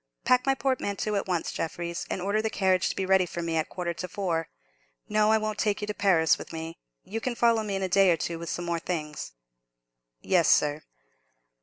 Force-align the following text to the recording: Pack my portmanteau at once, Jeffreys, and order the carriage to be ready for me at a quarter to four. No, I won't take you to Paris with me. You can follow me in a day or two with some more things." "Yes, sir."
Pack 0.25 0.47
my 0.47 0.55
portmanteau 0.55 1.13
at 1.13 1.27
once, 1.27 1.51
Jeffreys, 1.51 2.07
and 2.09 2.23
order 2.23 2.41
the 2.41 2.49
carriage 2.49 2.89
to 2.89 2.95
be 2.95 3.05
ready 3.05 3.27
for 3.27 3.43
me 3.43 3.55
at 3.55 3.67
a 3.67 3.69
quarter 3.69 3.93
to 3.93 4.07
four. 4.07 4.49
No, 5.07 5.31
I 5.31 5.37
won't 5.37 5.59
take 5.59 5.79
you 5.79 5.85
to 5.85 5.93
Paris 5.93 6.39
with 6.39 6.51
me. 6.51 6.79
You 7.03 7.21
can 7.21 7.35
follow 7.35 7.61
me 7.61 7.75
in 7.75 7.83
a 7.83 7.87
day 7.87 8.09
or 8.09 8.17
two 8.17 8.39
with 8.39 8.49
some 8.49 8.65
more 8.65 8.79
things." 8.79 9.33
"Yes, 10.19 10.47
sir." 10.49 10.81